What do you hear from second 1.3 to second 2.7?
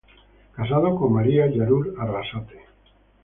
Yarur Arrasate.